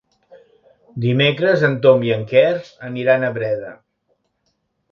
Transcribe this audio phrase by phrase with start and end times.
[1.03, 2.47] Dimecres en Tom i en Quer
[2.89, 3.73] aniran a Breda.